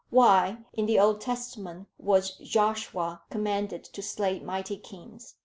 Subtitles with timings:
[0.09, 5.35] Why in the Old Testament was Joshua commanded to slay mighty kings?